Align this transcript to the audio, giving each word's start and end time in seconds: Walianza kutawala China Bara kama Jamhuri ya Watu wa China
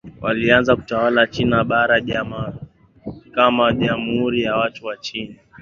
Walianza 0.21 0.75
kutawala 0.75 1.27
China 1.27 1.63
Bara 1.63 2.01
kama 3.31 3.71
Jamhuri 3.73 4.43
ya 4.43 4.55
Watu 4.57 4.85
wa 4.85 4.97
China 4.97 5.35